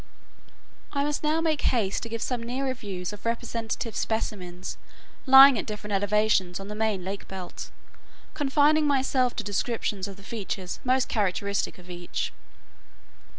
I 0.93 1.03
must 1.03 1.21
now 1.23 1.41
make 1.41 1.61
haste 1.61 2.01
to 2.01 2.09
give 2.09 2.23
some 2.23 2.41
nearer 2.41 2.73
views 2.73 3.13
of 3.13 3.23
representative 3.23 3.95
specimens 3.95 4.77
lying 5.27 5.59
at 5.59 5.67
different 5.67 5.93
elevations 5.93 6.59
on 6.59 6.69
the 6.69 6.73
main 6.73 7.03
lake 7.05 7.27
belt, 7.27 7.69
confining 8.33 8.87
myself 8.87 9.35
to 9.35 9.43
descriptions 9.43 10.07
of 10.07 10.15
the 10.17 10.23
features 10.23 10.79
most 10.83 11.07
characteristic 11.07 11.77
of 11.77 11.87
each. 11.87 12.33